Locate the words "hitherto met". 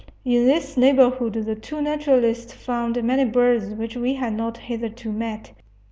4.57-5.51